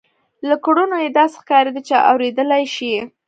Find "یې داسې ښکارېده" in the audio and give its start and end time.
1.03-1.81